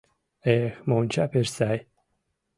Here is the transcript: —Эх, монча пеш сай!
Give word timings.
—Эх, 0.57 0.73
монча 0.89 1.25
пеш 1.31 1.47
сай! 1.57 1.79